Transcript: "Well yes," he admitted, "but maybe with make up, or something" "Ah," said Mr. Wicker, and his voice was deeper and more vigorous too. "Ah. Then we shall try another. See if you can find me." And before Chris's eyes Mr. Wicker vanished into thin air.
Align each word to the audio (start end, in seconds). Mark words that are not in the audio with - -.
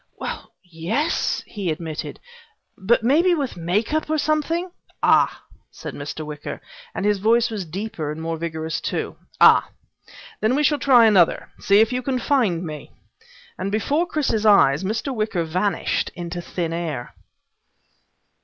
"Well 0.17 0.53
yes," 0.63 1.43
he 1.45 1.69
admitted, 1.69 2.19
"but 2.75 3.03
maybe 3.03 3.35
with 3.35 3.55
make 3.55 3.93
up, 3.93 4.09
or 4.09 4.17
something" 4.17 4.71
"Ah," 5.03 5.43
said 5.69 5.93
Mr. 5.93 6.25
Wicker, 6.25 6.59
and 6.95 7.05
his 7.05 7.19
voice 7.19 7.51
was 7.51 7.65
deeper 7.65 8.11
and 8.11 8.19
more 8.19 8.35
vigorous 8.35 8.81
too. 8.81 9.15
"Ah. 9.39 9.69
Then 10.39 10.55
we 10.55 10.63
shall 10.63 10.79
try 10.79 11.05
another. 11.05 11.51
See 11.59 11.81
if 11.81 11.93
you 11.93 12.01
can 12.01 12.17
find 12.17 12.63
me." 12.65 12.89
And 13.59 13.71
before 13.71 14.07
Chris's 14.07 14.43
eyes 14.43 14.83
Mr. 14.83 15.13
Wicker 15.13 15.43
vanished 15.43 16.09
into 16.15 16.41
thin 16.41 16.73
air. 16.73 17.13